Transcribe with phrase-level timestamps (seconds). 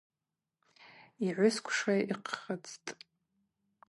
[1.25, 2.89] Йгӏвысквша йхъыцӏтӏ.